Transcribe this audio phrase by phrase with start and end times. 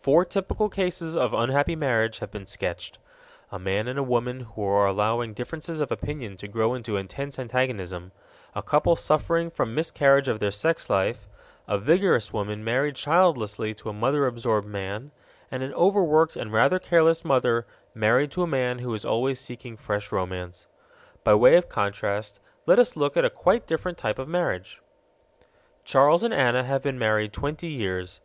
[0.00, 2.98] Four typical cases of unhappy marriage have been sketched:
[3.52, 8.10] a man and woman who are allowing differences of opinion to grow into intense antagonism,
[8.56, 11.28] a couple suffering from miscarriage of their sex life,
[11.68, 15.12] a vigorous woman married childlessly to a mother absorbed man,
[15.48, 19.76] and an overworked and rather careless mother married to a man who is always seeking
[19.76, 20.66] fresh romance.
[21.22, 24.82] By way of contrast let us look at a quite different type of marriage.
[25.84, 28.20] Charles and Anna have been married twenty years.